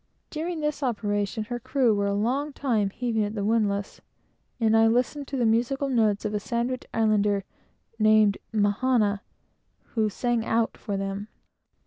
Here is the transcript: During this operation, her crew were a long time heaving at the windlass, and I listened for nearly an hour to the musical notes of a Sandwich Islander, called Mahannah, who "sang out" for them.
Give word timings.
During 0.31 0.61
this 0.61 0.81
operation, 0.81 1.43
her 1.43 1.59
crew 1.59 1.93
were 1.93 2.07
a 2.07 2.15
long 2.15 2.53
time 2.53 2.89
heaving 2.89 3.23
at 3.23 3.35
the 3.35 3.45
windlass, 3.45 4.01
and 4.59 4.75
I 4.75 4.87
listened 4.87 5.29
for 5.29 5.35
nearly 5.35 5.37
an 5.37 5.37
hour 5.37 5.37
to 5.37 5.37
the 5.37 5.51
musical 5.51 5.89
notes 5.89 6.25
of 6.25 6.33
a 6.33 6.39
Sandwich 6.39 6.85
Islander, 6.91 7.43
called 8.01 8.37
Mahannah, 8.51 9.21
who 9.93 10.09
"sang 10.09 10.43
out" 10.43 10.75
for 10.75 10.97
them. 10.97 11.27